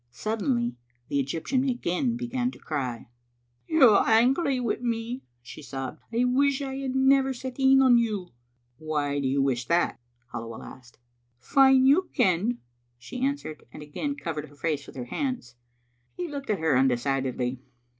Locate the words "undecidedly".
16.75-17.59